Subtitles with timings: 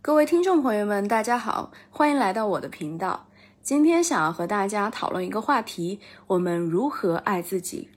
[0.00, 3.26] 各位听众朋友们，大家好，欢迎来到我的频道。
[3.62, 7.88] 今天想要和大家讨论一个话题：我们如何爱自己？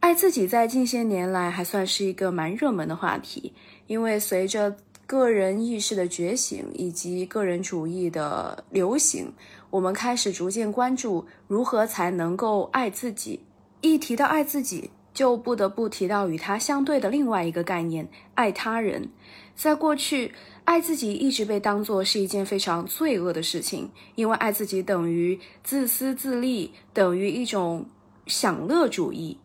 [0.00, 3.54] 爱自己在近些年来还算是一个蛮热门的话题，
[3.86, 9.32] 因为随着个人意识的觉醒以及个人主义的流行，
[9.70, 13.40] 我们开始逐渐关注如何才能够爱自己。
[13.80, 19.08] 一提到爱自己，就不得不提到与它相对的另外一个概念——爱他人。
[19.54, 20.32] 在过去，
[20.64, 27.86] 爱自己一直被当作是一件非常罪恶的事情，因为爱自己等于自私自利，等于一种
[28.26, 29.38] 享乐主义；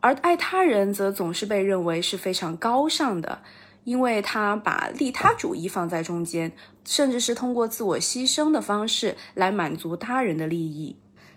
[0.00, 3.42] 而爱他人则总是被认为是非常高尚的，
[3.84, 6.52] 因为他把利他主义放在中间，
[6.84, 10.96] 甚至是通过自我牺牲的方式来满足他人的利益。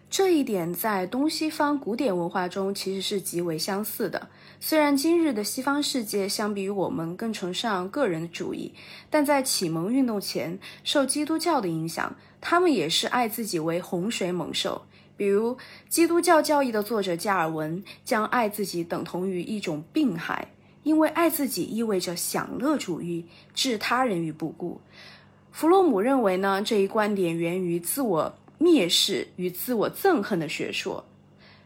[0.10, 4.30] 这一点在东西方古典文化中其实是极为相似的。
[4.60, 8.74] 虽然今日的西方世界相比于我们更崇尚个人主义，
[9.10, 14.84] 但在启蒙运动前，受基督教的影响，他们也是爱自己为洪水猛兽。
[15.18, 15.56] 比如，
[15.90, 24.80] 《基督教教义》的作者加尔文将爱自己等同于一种病害，因为爱自己意味着享乐主义，置他人于不顾。
[25.52, 28.36] 弗洛姆认为呢，这一观点源于自我。
[28.60, 31.06] 蔑视与自我憎恨的学说，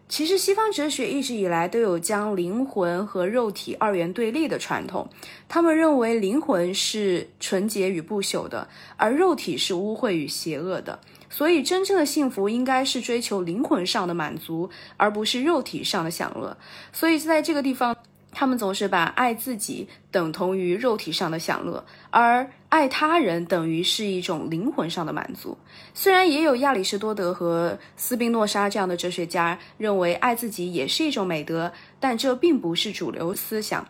[0.10, 5.10] 其实西方哲学一直以来都有将灵魂和肉体二元对立的传统。
[5.48, 8.68] 他们认为灵魂是纯洁与不朽的，
[8.98, 11.00] 而肉体是污秽与邪恶的。
[11.30, 16.58] 所以，真正的幸福应该是追求灵魂上的满足，而不是肉体上的享乐。
[16.92, 17.96] 所以，在这个地方。
[18.32, 25.58] 他们总是把爱自己等同于肉体上的享乐，而爱他人等于是一种灵魂上的满足。
[25.94, 33.88] 虽然也有亚里士多德和斯宾诺莎这样的哲学家认为爱自己也是一种美德，但这并不是主流思想。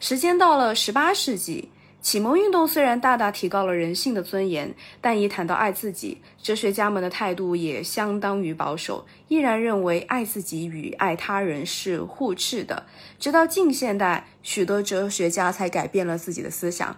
[0.00, 1.70] 时间到了十八世纪。
[2.00, 12.86] 启蒙运动虽然大大提高了人性的尊严，但一谈到爱自己，哲学家们的态度也相当于保守，依然认为爱自己与爱他人是互斥的。
[13.18, 16.96] 直到近现代，许多哲学家才改变了自己的思想。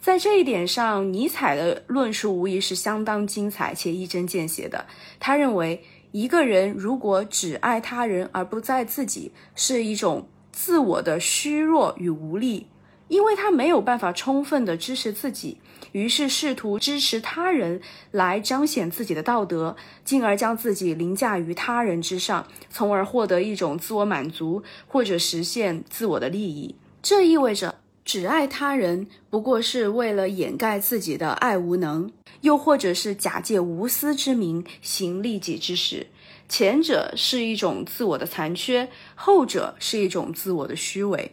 [0.00, 4.86] 在这一点上，尼采的论述无疑是相当精彩且一针见血的。
[5.20, 12.66] 他认为，一个人如果只爱他人而不在自己，是一种自我的虚弱与无力。
[13.10, 15.58] 因为他没有办法充分的支持自己，
[15.90, 17.80] 于是试图支持他人
[18.12, 26.76] 来彰显自己的道德，进而将自己凌驾于他人之上，从而获得一种自我满足或者实现自我的利益。
[27.02, 32.12] 这意味着只爱他人不过是为了掩盖自己的爱无能，
[32.42, 36.06] 又或者是假借无私之名行利己之实。
[36.48, 41.32] 前者是一种自我的残缺，后者是一种自我的虚伪。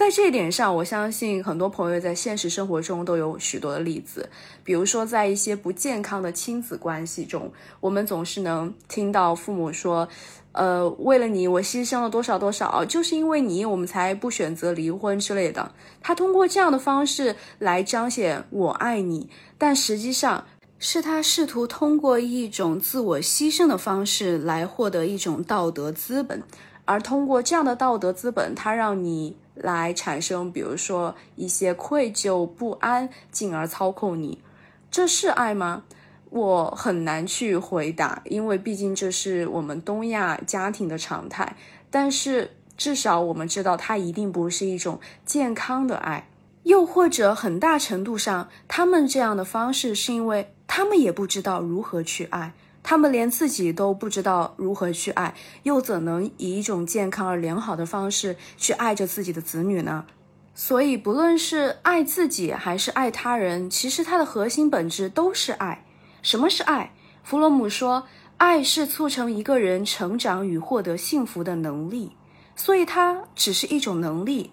[0.00, 4.26] 在这一点上，我相信很多朋友在现实生活中都有许多的例子。
[4.64, 10.08] 比如说，在一些不健康的亲子关系中，我们总是能听到父母说
[10.52, 19.28] ：“呃，为了你，我牺牲了多少多少，就是因为你，我们才不选择离婚之类的。”他通过这样的方式来彰显我爱你，
[19.58, 20.46] 但实际上
[20.78, 26.42] 是他试图通过一种自我牺牲的方式来获得一种道德资本，
[26.86, 29.36] 而通过这样的道德资本，他让你。
[29.62, 34.42] 来产生，比如说一些愧疚、不安，进而操控你，
[34.90, 35.84] 这是爱吗？
[36.30, 41.56] 我很难去回答，因为毕竟这是我们东亚家庭的常态。
[41.90, 46.28] 但是至少我们知道，它一定不是一种健康的爱，
[46.62, 52.54] 又或者很大程度上，他们这样的方式是因为他们也不知道如何去爱。
[52.82, 60.06] 他们连自己都不知道如何去爱，又怎能以一种健康而良好的方式去爱着自己的子女呢？
[60.54, 65.84] 所以，不论是爱自己还是爱他人，其实它的核心本质都是爱。
[66.22, 66.92] 什么是爱？
[67.22, 72.12] 弗洛姆说，爱是促成一个人成长与获得幸福的能力。
[72.56, 74.50] 所以，它只是一种能力。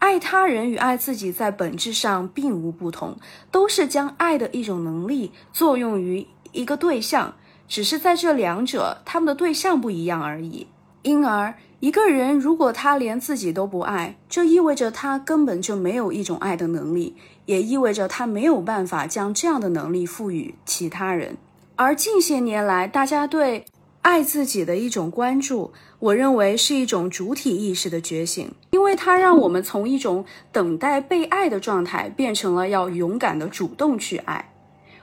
[0.00, 3.16] 爱他人与爱自己在本质上并无不同，
[3.50, 7.36] 都是将爱的一种能力作用于一个对象。
[7.68, 10.66] 只是在这两者，他们的对象不一样而已。
[11.02, 21.36] 因而，一个人如果他连自己都不爱，这意味着他根本就没有一种爱的能力，也意味着他没有办法将这样的能力赋予其他人。
[21.76, 23.64] 而近些年来，大家对
[24.02, 34.47] 爱自己的一种关注，我认为是一种主体意识的觉醒，因为它让我们从一种等待被爱的状态，变成了要勇敢的主动去爱。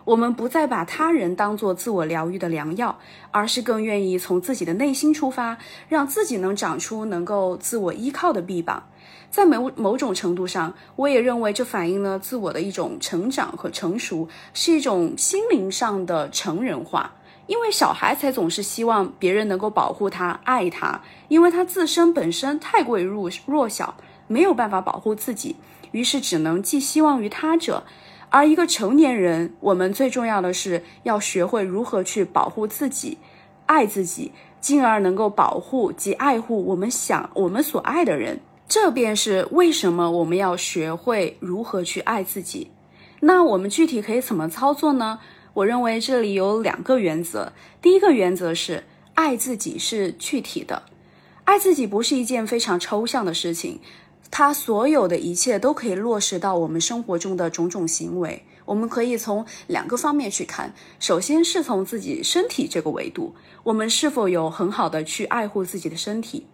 [0.05, 2.97] 我们不再把他人当做自我疗愈的良药，
[3.31, 5.57] 而是更愿意从自己的内心出发，
[5.89, 8.83] 让自己能长出能够自我依靠的臂膀。
[9.31, 17.11] 在某某种程度上，我也认为这反映了自我的一种成长和成熟，是一种心灵上的成人化。
[17.47, 23.95] 因为小孩才总是希望别人能够保护他、爱他，因为他自身本身太过于弱弱小，
[24.27, 25.55] 没有办法保护自己，
[25.91, 27.83] 于是只能寄希望于他者。
[28.35, 33.17] 而一个成年人，我们最重要的是要学会如何去保护自己、
[33.65, 38.41] 爱自己，进而能够保护及爱护我们想、我们所爱的人。
[38.67, 42.71] 这便是为什么我们要学会如何去爱自己。
[43.21, 45.19] 那我们具体可以怎么操作呢？
[45.53, 47.53] 我认为这里有两个原则。
[47.81, 48.83] 第一个原则是
[49.13, 50.83] 爱自己是具体的，
[51.45, 53.79] 爱自己不是一件非常抽象的事情，
[54.29, 58.43] 它所有的一切都可以落实到我们生活中的种种行为。
[58.65, 66.47] 我们可以从两个方面去看，首先是从自己身体这个维度，我们是否有很好的去爱护自己的身体？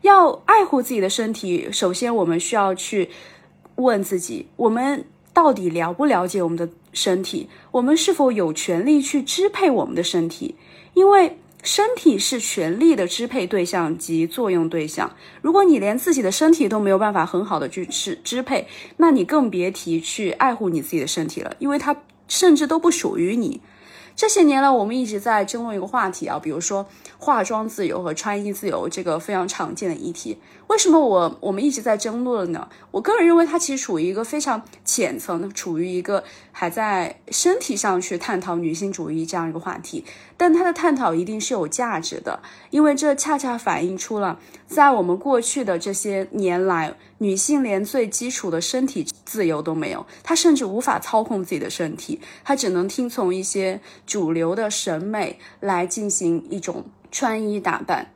[0.00, 3.10] 要爱护自己的身体，首先我们需要去
[3.76, 7.48] 问自己：我们到底了不了解我们的身体？
[7.70, 10.56] 我们是否有权利去支配我们的身体？
[10.94, 15.14] 因为身体是权力的支配对象及作用对象。
[15.40, 18.66] 如果你连自己的身体都没有办法很好的去支支配，
[18.96, 23.60] 那你更别提去爱护你自己的身体了，因为它甚至都不属于你。
[24.14, 26.86] 这些年来，我们一直在争论一个话题啊，比如说
[27.18, 30.38] 化妆自由和穿衣自由这个非常常见的议题。
[30.68, 32.68] 为什么我我们一直在争论呢？
[32.90, 40.04] 我个人认为它其实处于一个非常浅层的，处于一个还在身体上去探讨女性主义这样一个话题。
[40.36, 58.08] 但它的探讨一定是有价值的，因为这恰恰反映出了在我们过去的这些年来，女性连最基础的身体自由都没有，他甚至无法操控自己的身体，他只能听从一些主流的审美来进行一种穿衣打扮。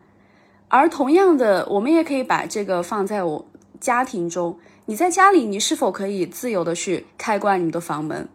[0.68, 3.46] 而同样的，我们也可以把这个放在我
[3.80, 4.58] 家庭中。
[4.84, 8.28] 你在家里，你是否可以自由的去开关你的房门？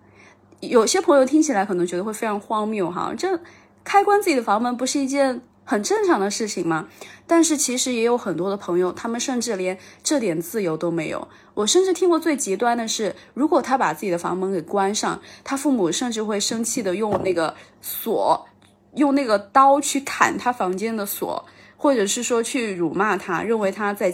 [0.59, 3.39] 有些朋友听起来可能觉得会非常荒谬哈，这
[3.83, 5.41] 开关自己的房门不是一件
[5.71, 6.89] 很正常的事情吗？
[7.25, 11.29] 但是其实也有很多的朋友，他们甚至连这点自由都没有。
[11.53, 18.45] 我甚至听过最极端的是，如果他把自己的房门给关上，他父母甚至会生气的用那个锁，
[18.95, 21.45] 用那个刀去砍他房间的锁。
[21.77, 24.13] 或者是说去辱骂他，认为他在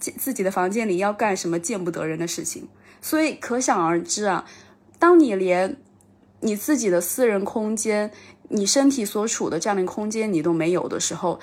[0.00, 2.66] 自己的房间里要干什么见不得人的事情，
[3.00, 4.44] 所以可想而知啊，
[4.98, 5.76] 当你连
[6.40, 8.10] 你自己的私人空间、
[8.48, 11.40] 你身体所处的这样的空间你都没有的时候，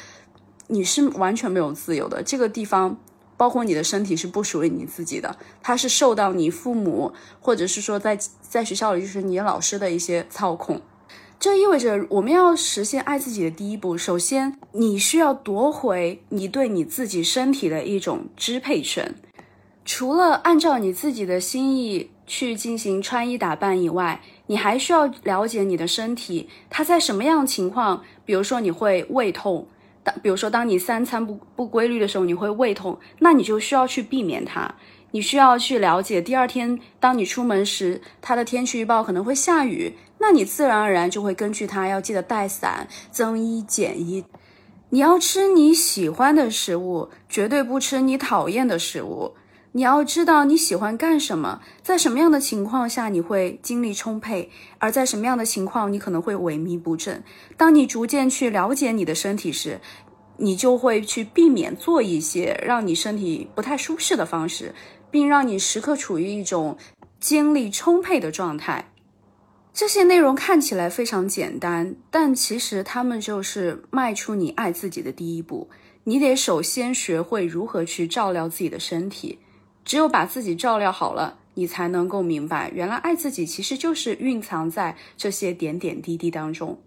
[0.67, 2.21] 你是完全没有自由的。
[2.23, 2.97] 这个地方，
[3.35, 10.81] 包括你的身体是不属于你自己的，它是受到你父母或者是说在在学校里就是你老师的一些操控。
[11.39, 19.15] 这意味着我们要实现爱自己的第一步，首先你需要夺回你对你自己身体的一种支配权。
[19.83, 24.21] 除了按照你自己的心意去进行穿衣打扮以外，
[24.51, 29.65] 你还需要了解你的身体，它在什么样情况，比如说你会胃痛，
[30.03, 34.75] 当比如说当你三餐不不规律的时候，你会胃痛，那你就需要去避免它。
[35.11, 44.25] 你需要去了解，第二天当你出门时，它的天气预报可能会下雨，那你自然而然就会根据它要记得带伞、增衣减衣。
[44.89, 49.31] 你要吃你喜欢的食物，绝对不吃你讨厌的食物。
[49.73, 57.23] 你要知道你喜欢干什么，在什么样的情况下你会精力充沛，而在什么样的情况你可能会萎靡不振。
[57.57, 59.79] 当你逐渐去了解你的身体时，
[60.37, 64.73] 你就会去避免做一些让你身体不太舒适的方式。
[65.11, 66.77] 并让你时刻处于一种
[67.19, 68.93] 精力充沛的状态。
[69.73, 75.69] 这些内容看起来非常简单，但其实他们就是迈出你爱自己的第一步。
[76.05, 79.39] 你得首先学会如何去照料自己的身体。
[79.83, 86.79] 只有把自己照料好了，你才能够明白，原来爱自己其实就是蕴藏在这些点点滴滴当中。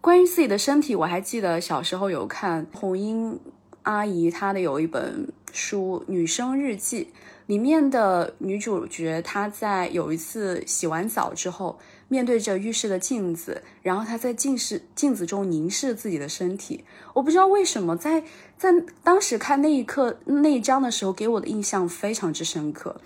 [0.00, 3.40] 关于自己的身体，我还记得小时候有看红英
[3.82, 5.28] 阿姨她的有一本。
[5.52, 7.04] 书《女生日记》
[7.46, 11.78] 里面的女主角，她在有一次洗完澡之后，
[12.08, 16.84] 面对着浴室的镜子，然后他在镜视镜子中凝视自己的身体。
[17.14, 18.24] 我不知道为什么，在
[18.56, 18.70] 在
[19.02, 23.00] 当时看那一刻那一章的时候，给我的印象非常之深刻。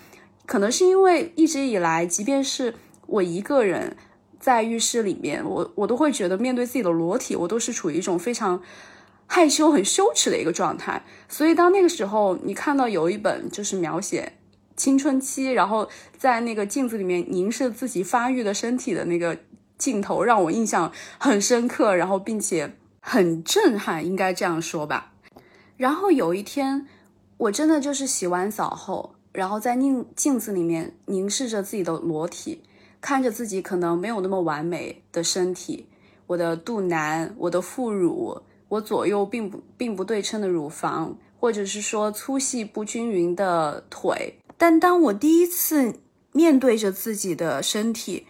[0.47, 2.75] 可能是因为一直以来，即便是
[3.07, 3.97] 我一个人
[4.39, 8.63] 在浴室里面，我我都会觉得面对自己的裸体，我都是处于一种非常。
[9.33, 14.33] 害羞、很羞耻的一个状态，所以当那个时候你看到有一本就是描写
[14.81, 19.37] 青春期，然后在那个镜子里面凝视自己发育的身体的那个
[19.77, 25.13] 镜头，让我印象很深刻，然后并且很震撼，应该这样说吧。
[25.77, 26.87] 然后有一天，
[27.37, 32.63] 我真的就是洗完澡后，然后在镜镜子里面凝视着自己的裸体，
[33.03, 35.89] 看着自己可能没有那么完美的身体，
[36.27, 44.40] 我的肚腩，我的副乳，我左右并不并不对称的乳房，或者是说粗细不均匀的腿。
[44.61, 45.95] 但当我第一次
[46.33, 48.27] 面对着自己的身体，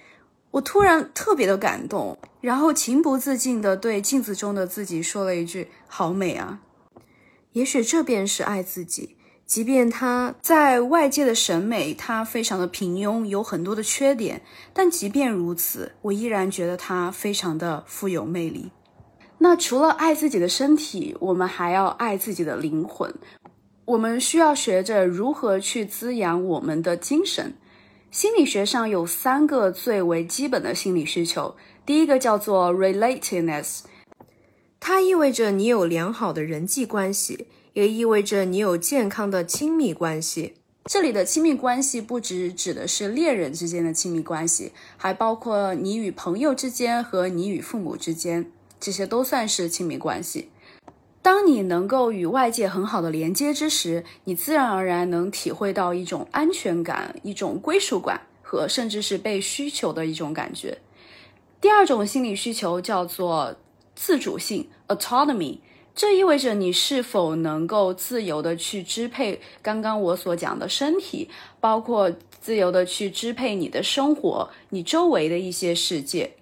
[0.53, 6.61] 我突然特别的感动，然后情不自禁地对镜子中的自己说了一句：“好美啊！”
[7.55, 18.71] 也许这便是爱自己，即便他在外界的审美，他非常的平庸，有很多的缺点，但即便如此，我依然觉得他非常的富有魅力。
[19.39, 23.13] 那除了爱自己的身体，我们还要爱自己的灵魂。
[23.91, 27.55] 我们需要学着如何去滋养我们的精神。
[28.13, 33.81] 心理学上有三个最为基本的心理需求，第一个叫做 relatedness。
[34.79, 40.55] 它意味着你有良好的人际关系，也意味着你有健康的亲密关系。
[40.85, 50.51] 这里的亲密关系不只指的是恋人之间的亲密关系，还包括你与朋友之间和你与父母之间，这些都算是亲密关系。
[51.23, 60.79] 当你能够与外界很好的连接之时，你自然而然能体会到一种安全感、一种归属感和甚至是被需求的一种感觉。
[61.61, 63.57] 第二种心理需求叫做。
[63.93, 65.59] 自主性 （autonomy），
[65.95, 71.29] 这意味着你是否能够自由的去支配刚刚我所讲的身体，
[71.61, 72.11] 包括
[72.41, 76.33] 自由的去支配你的生活，你周围的一些世界。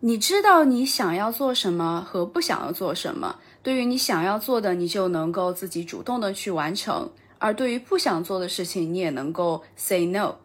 [0.00, 3.36] 你知道你想要做什么和不想要做什么。
[3.62, 10.36] 对于你想要做的，你就能够自己主动的去完成；而对于不想做的事情，你也能够 say no。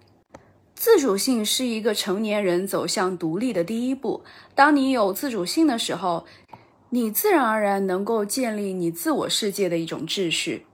[0.75, 4.23] 自主性是一个成年人走向独立的第一步。
[4.53, 6.25] 当你有自主性的时候，
[6.91, 10.67] 你自然而然能够建立你自我世界的一种秩序。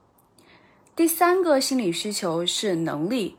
[0.94, 3.36] 第三个心理需求是能力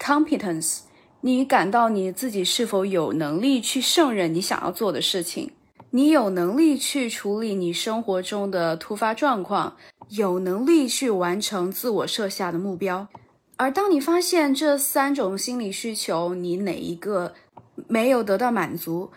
[0.00, 0.80] （competence）。
[1.20, 5.52] 你感到你自己是否有能力去胜任你想要做的事情？
[5.90, 9.74] 你有能力去处理你生活中的突发状况，
[10.10, 13.08] 有能力去完成自我设下的目标。
[13.56, 17.32] 而当你发现这三种心理需求，你哪一个
[17.86, 19.10] 没有得到满足，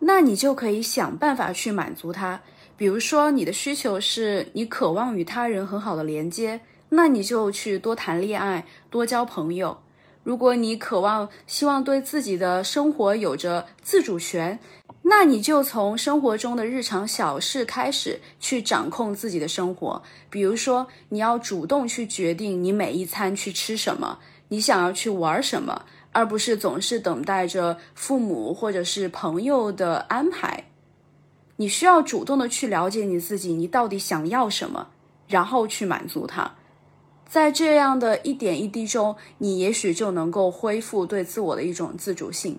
[0.00, 2.40] 那你就可以想办法去满足它。
[2.76, 9.78] 比如说，你的需求是你渴望与他人很好的连接，那你就去多谈恋爱，多交朋友。
[10.28, 14.58] 如果你渴望希望对自己的生活有着自主权，
[15.04, 20.02] 那你就从生活中的日常小事开始去掌控自己的生活。
[20.28, 24.18] 比如说，你要主动去决定你每一餐去吃什么，
[24.48, 30.64] 你想要去玩什么，而不是总是等待着父母或者是朋友的安排。
[31.56, 34.88] 你需要主动的去了解你自己，你到底想要什么，
[35.26, 36.56] 然后去满足它。
[37.28, 42.58] 在这样的一点一滴中，你也许就能够恢复对自我的一种自主性。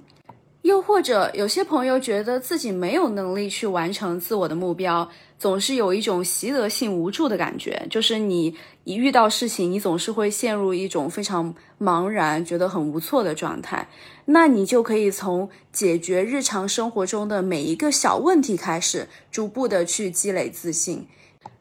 [0.62, 5.10] 又或者，有些朋友觉得自己没有能力去完成自我的目标，
[5.40, 7.82] 总是有一种习得性无助的感觉。
[7.90, 13.88] 就是你一遇到事情，你总是会陷入一种非常茫然、觉得很无措的状态。
[14.26, 21.08] 那你就可以从解决日常生活中的每一个小问题开始，逐步的去积累自信。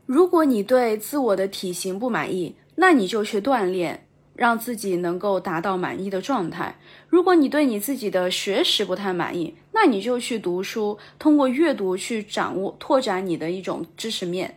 [0.08, 4.06] 如果你对自我的体型不满意，那你就去锻炼。
[4.34, 6.78] 让自己能够达到满意的状态。
[7.08, 14.56] 如果你对你自己的学识不太满意，那你就去读书，通过阅读去掌握、拓展你的一种知识面。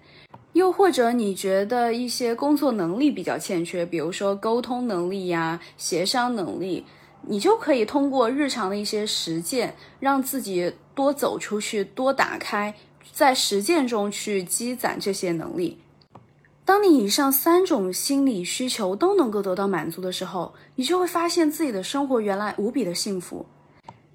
[0.54, 6.86] 又或者你觉得一些工作能力比较欠缺，比如说沟通能力呀、协商能力，
[7.24, 12.76] 你就可以通过日常的一些实践，让自己多走出去、多打开，
[13.12, 15.78] 在实践中去积攒这些能力。
[16.64, 23.46] 当你以上三种心理需求都能够得到满足的时候，你就会发现自己的生活原来无比的幸福。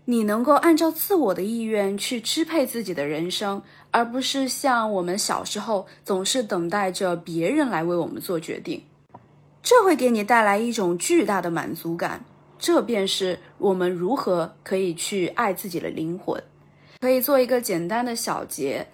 [0.06, 8.80] 你能够按照自我的意愿去支配自己的人生，而不是像我们小时候总是等待着别人来为我们做决定。
[9.62, 12.24] 这会给你带来一种巨大的满足感。
[12.58, 16.42] 这便是我们如何可以去爱自己的灵魂。
[17.06, 18.88] 可以做一个简单的小结。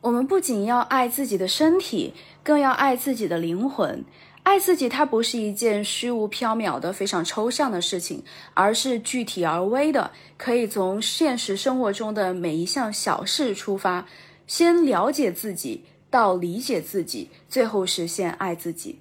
[0.00, 4.02] 我们不仅要爱自己的身体，更要爱自己的灵魂。
[4.44, 8.24] 爱自己，它不是一件虚无缥缈的、非常抽象的事情，
[8.54, 14.06] 而是具体而微的，可以从现实生活中的每一项小事出发，
[14.46, 19.00] 先了解自己，到理解自己，最后实现爱自己。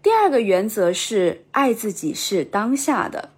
[0.00, 3.30] 第二个原则是爱自己是当下的。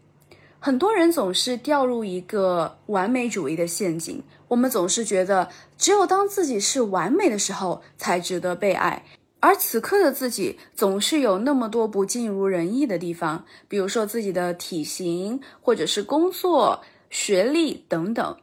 [0.64, 9.04] 很多人总是掉入一个完美主义的陷阱，我们总是觉得只有当自己是完美的时候才值得被爱，
[9.40, 18.36] 而此刻的自己总是有那么多不尽如人意的地方，比如说自己的体型，或者是工作、学历等等。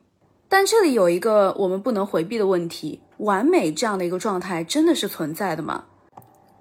[0.50, 5.86] 但这里有一个我们不能回避的问题：完美这样的一个状态真的是存在的吗？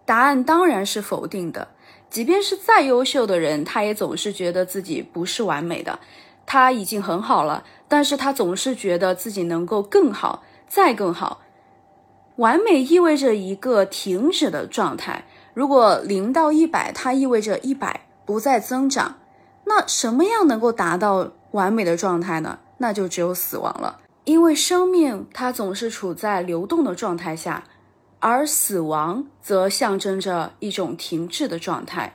[0.06, 1.66] 答案当然是否定的。
[2.10, 5.98] 即便是再优秀的人，他也总是觉得自己不是完美的，
[6.46, 11.42] 他已经很好了，但是他总是觉得自己能够更好，再更好。
[12.36, 15.24] 完美意味着一个停止的状态，
[15.54, 19.16] 如果零到一百，它意味着一百不再增长。
[19.64, 22.60] 那什么样能够达到完美的状态呢？
[22.78, 27.64] 那就只有死亡了，因为生命它总是处在流动的状态下。
[28.20, 32.14] 而死亡则象征着一种停滞的状态，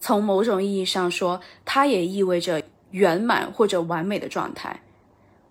[0.00, 4.80] 从某种意义上说，它也意味着圆满或者完美的状态。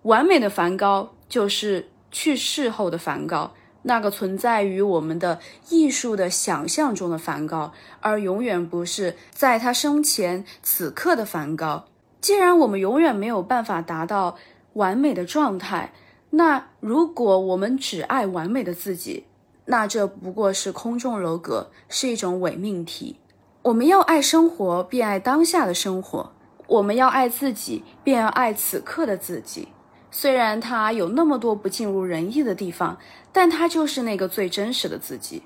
[0.02, 11.86] 完美的梵高就是去世后的梵高，那个存在于我们的艺术的想象中的梵高，而永远不是在他生前此刻的梵高。
[12.20, 14.36] 既然我们永远没有办法达到
[14.74, 15.92] 完美的状态，
[16.30, 19.24] 那如果我们只爱完美的自己，
[19.66, 23.18] 那这不过是空中楼阁，是一种伪命题。
[23.62, 26.30] 我们要爱生活，便爱当下的生活；
[26.66, 29.68] 我们要爱自己，便要爱此刻的自己。
[30.10, 32.98] 虽然它有那么多不尽如人意的地方，
[33.32, 35.42] 但它就是那个最真实的自己。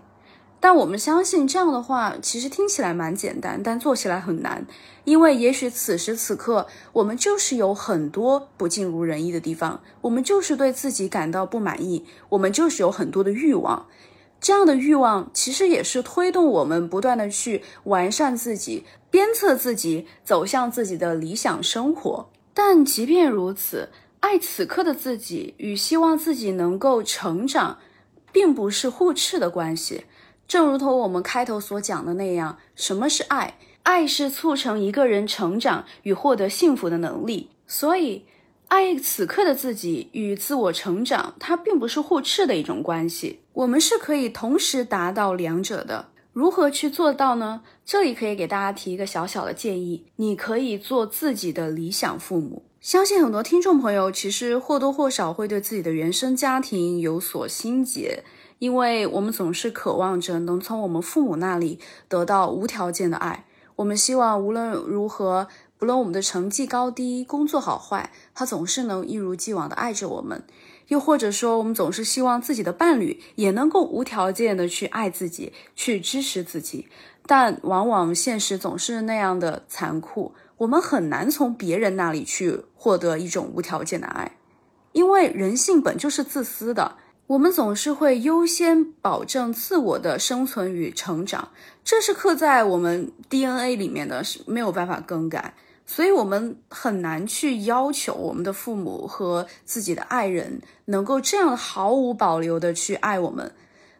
[0.60, 4.66] 但我们相信这样的话，其实听起来蛮简单，但做起来很难。
[5.04, 13.86] 因为也许此时此刻，我们就是有很多不尽如人意的地方，我们就是对自己感到不满意，我们就是有很多的欲望。
[14.40, 22.30] 这样的欲望其实也是推动我们不断的去完善自己、鞭策自己走向自己的理想生活。
[22.54, 23.88] 但即便如此，
[24.20, 27.78] 爱此刻的自己与希望自己能够成长，
[28.32, 30.04] 并不是互斥的关系。
[30.46, 33.58] 正如同我们开头所讲的那样，什么是爱？
[33.82, 37.50] 爱是促成一个人成长与获得幸福的能力。
[37.66, 38.24] 所以。
[38.68, 43.40] 爱此刻的自己与自我成长，它并不是互斥的一种关系。
[43.54, 46.08] 我们是可以同时达到两者的。
[46.34, 47.62] 如何去做到呢？
[47.84, 52.62] 这里可以给大家提一个小小的建议：你可以做自己的理想父母。
[52.80, 58.22] 相信很多听众朋友其实或多或少会对自己的原生家庭有所心结，
[58.58, 63.46] 因为我们总是渴望着能从我们父母那里得到无条件的爱。
[63.76, 65.48] 我们希望无论如何。
[65.78, 70.40] 不论我们的成绩高低、工作好坏，他总是能一如既往的爱着我们；
[70.88, 76.88] 又或者说，我们总是希望自己的伴侣也能够无条件的去爱自己、去支持自己。
[77.26, 84.36] 但往往现实总是那样的残酷，我们很难从别人那里去获得一种无条件的爱，
[84.92, 86.96] 因为人性本就是自私的。
[87.28, 91.50] 我们总是会优先保证自我的生存与成长，
[91.84, 95.54] 这是刻在我们 DNA 里面的，是没有办法更改。
[95.90, 103.50] 所以，我们很难去要求我们的父母和自己的爱人能够这样毫无保留的去爱我们。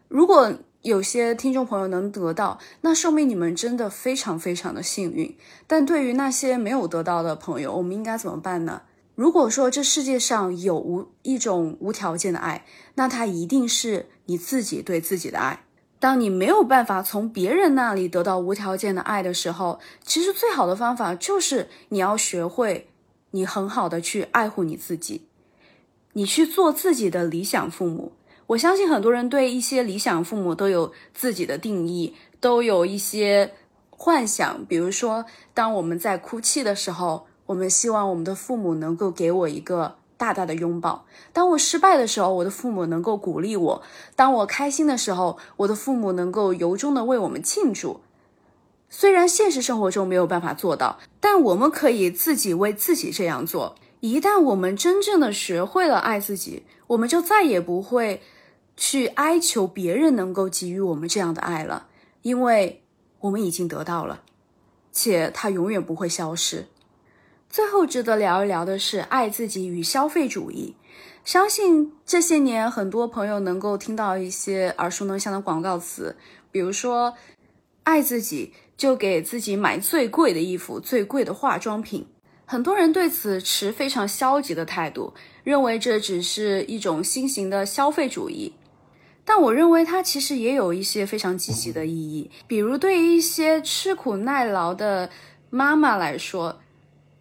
[0.07, 5.35] 如果有些听众朋友能得到，那说明你们真的非常非常的幸运。
[5.65, 8.83] 但对于那些没有得到的朋友，我们应该怎么办呢？
[9.15, 15.63] 如果说这世界上有无一种无条件的爱，那它一定是你自己对自己的爱。
[15.99, 22.87] 当你没有办法从别人那里得到无条件的爱的时候，其实最好的方法就是你要学会，
[23.31, 25.27] 你很好的去爱护你自己，
[26.13, 28.13] 你去做自己的理想父母。
[28.47, 33.51] 我相信很多人对一些理想父母都有自己的定义，都有一些
[33.89, 34.65] 幻想。
[34.65, 39.97] 比如说，当我们在哭泣的时候，我们希望我们的父母能够给我一个。
[40.19, 41.05] 大大的拥抱。
[41.31, 43.81] 当我失败的时候，我的父母能够鼓励我；
[44.17, 48.01] 当我开心的时候，我的父母能够由衷的为我们庆祝。
[48.89, 53.75] 虽然现实生活中没有办法做到，但我们可以自己为自己这样做。
[54.01, 58.21] 一旦我们真正的学会了爱自己，我们就再也不会
[58.75, 61.87] 去哀求别人能够给予我们这样的爱了，
[62.23, 62.83] 因为
[63.21, 64.21] 我们已经得到了，
[64.91, 66.67] 且它永远不会消失。
[67.49, 70.75] 最后值得聊一聊的是爱自己与消费主义。
[71.25, 76.15] 相信这些年很多朋友能够听到一些耳熟能详的广告词，
[76.51, 77.15] 比如说
[77.83, 82.07] “爱自己就给自己买最贵的衣服、最贵的化妆品”。
[82.45, 88.53] 很多人对此持非常消极的态度，认为这只是一种新型的消费主义。
[89.23, 95.11] 但我认为它其实也有一些非常积极的意义，比如对于一些吃苦耐劳的
[95.51, 96.59] 妈妈来说，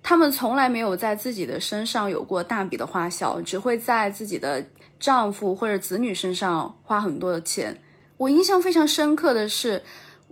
[0.02, 4.64] 他们从来没有在自己的身上有过大笔的花销，只会在自己的
[4.98, 7.80] 丈夫或者子女身上花很多的钱。
[8.16, 9.82] 我印象非常深刻的是，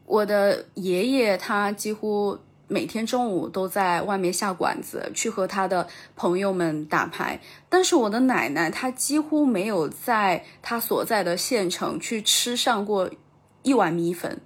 [0.05, 2.39] 我的爷爷他几乎。
[2.69, 7.41] 每天中午都在外面下馆子，去和他的朋友们打牌。
[7.69, 13.09] 但是我的奶奶她几乎没有在她所在的县城去吃上过
[13.63, 14.41] 一碗米粉。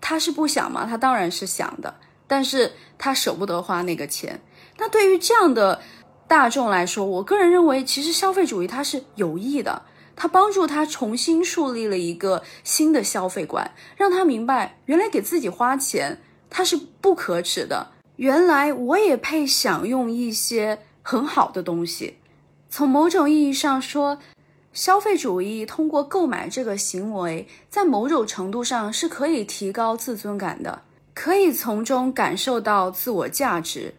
[0.00, 0.86] 她是不想吗？
[0.86, 1.96] 她当然是想的，
[2.28, 4.40] 但是他舍不得花那个钱。
[4.76, 5.80] 那对于这样的
[6.28, 9.82] 大众来说，我个人认为，其实消费主义它是有益的，
[10.14, 16.20] 它帮助他重新树立了一个新的消费观，让他明白，原来给自己花钱。
[16.50, 17.88] 它是不可耻的。
[18.16, 22.16] 原来我也配享用一些很好的东西。
[22.70, 24.18] 从某种意义上说，
[24.72, 30.80] 消费主义通过购买这个行为，在某种程度上是可以提高自尊感的，
[31.18, 33.92] 可以从中感受到自我价值。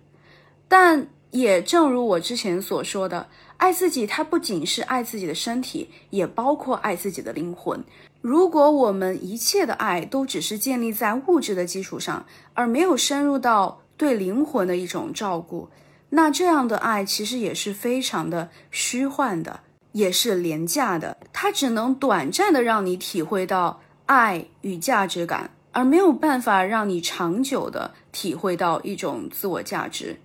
[0.69, 3.27] 但也正如我之前所说的，
[3.57, 7.83] 爱自己，它不仅是爱自己的身体，也包括爱自己的灵魂。
[8.21, 15.67] 如果我们一切的爱都只是建立在物质的基础上，而没有深入到对灵魂的一种照顾，
[16.11, 19.59] 那这样的爱其实也是非常的虚幻的，
[19.91, 21.17] 也是廉价的。
[21.33, 30.19] 它只能短暂的让你体会到爱与价值感，而没有办法让你长久的体会到一种自我价值。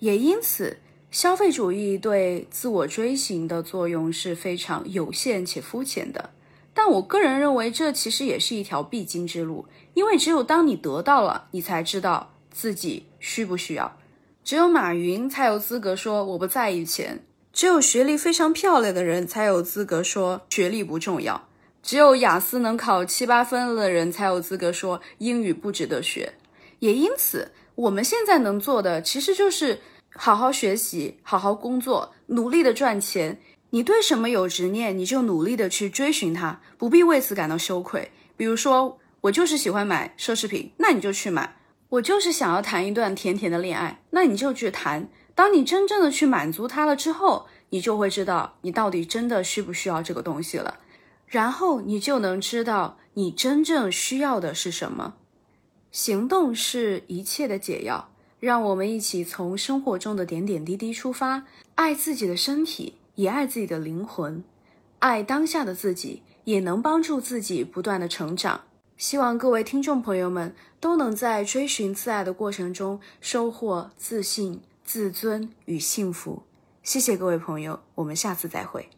[0.00, 6.28] 也因此，消费主义对自我追寻的作用是非常有限且肤浅的。
[6.74, 13.96] 但我个人认为，这其实也是一条必经之路，因为只有当你得到了，你才知道自己需不需要。
[14.44, 21.47] 只有马云才有资格说我不在意钱，只有学历非常漂亮的人才有资格说学历不重要，
[21.82, 26.34] 只有雅思能考七八分的人才有资格说英语不值得学。
[26.80, 29.80] 也因此，我们现在能做的其实就是
[30.14, 33.40] 好好学习，好好工作，努力的赚钱。
[33.70, 38.10] 你对什么有执念，你就努力的去追寻它，不必为此感到羞愧。
[38.36, 41.56] 比如说，我就是喜欢买奢侈品，那你就去买；
[41.88, 45.08] 我就是想要谈一段甜甜的恋爱，那你就去谈。
[45.34, 50.78] 当你真正的去满足它了之后，你就会知道你到底真的需不需要这个东西了，
[51.28, 55.14] 然后你就能知道你真正需要的是什么。
[55.92, 58.10] 行动是一切的解药，
[58.40, 61.44] 让我们一起从生活中的点点滴滴出发，
[61.76, 62.94] 爱自己的身体。
[63.18, 64.44] 也爱自己的灵魂，
[65.00, 68.60] 爱当下的自己，也能帮助自己不断的成长。
[68.96, 76.44] 希望各位听众朋友们都能在追寻自爱的过程中收获自信、自尊与幸福。
[76.84, 78.88] 谢谢各位朋友，我们下次再会。